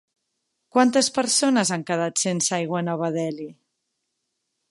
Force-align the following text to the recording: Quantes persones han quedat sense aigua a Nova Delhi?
Quantes 0.75 1.09
persones 1.17 1.73
han 1.75 1.83
quedat 1.91 2.23
sense 2.23 2.57
aigua 2.59 2.81
a 2.81 2.85
Nova 2.89 3.13
Delhi? 3.19 3.49